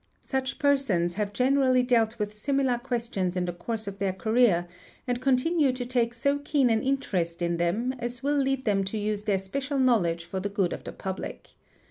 Such 0.23 0.57
persons 0.57 1.13
have 1.13 1.31
generally 1.31 1.83
dealt 1.83 2.17
with 2.17 2.33
similar 2.33 2.79
questions 2.79 3.37
in 3.37 3.45
the 3.45 3.53
course 3.53 3.87
of 3.87 3.99
their 3.99 4.13
career 4.13 4.65
and 5.05 5.21
continue 5.21 5.71
to 5.73 5.85
take 5.85 6.15
so 6.15 6.39
keen 6.39 6.71
an 6.71 6.81
| 6.81 6.81
interest 6.81 7.39
in 7.39 7.57
them 7.57 7.93
as 7.99 8.23
will 8.23 8.37
lead 8.37 8.65
them 8.65 8.83
to 8.85 8.97
use 8.97 9.21
their 9.25 9.37
special 9.37 9.77
knowledge 9.77 10.25
for 10.25 10.39
the 10.39 10.49
good 10.49 10.73
of 10.73 10.85
the 10.85 10.91
public. 10.91 11.49